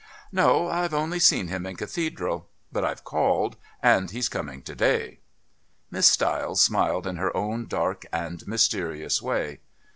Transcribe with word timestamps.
"No. 0.31 0.67
I've 0.67 0.95
only 0.95 1.19
seen 1.19 1.47
him 1.49 1.67
in 1.67 1.75
Cathedral. 1.75 2.49
But 2.71 2.83
I've 2.83 3.03
called, 3.03 3.55
and 3.83 4.09
he's 4.09 4.29
coming 4.29 4.63
to 4.63 4.73
day." 4.73 5.19
Miss 5.91 6.07
Stiles 6.07 6.59
smiled 6.59 7.05
in 7.05 7.17
her 7.17 7.37
own 7.37 7.67
dark 7.67 8.07
and 8.11 8.47
mysterious 8.47 9.21
way. 9.21 9.59